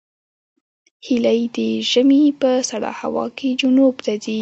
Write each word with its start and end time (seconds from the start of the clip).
هیلۍ 1.05 1.41
د 1.55 1.57
ژمي 1.91 2.23
په 2.41 2.51
سړه 2.69 2.91
هوا 3.01 3.25
کې 3.37 3.49
جنوب 3.59 3.95
ته 4.05 4.13
ځي 4.23 4.37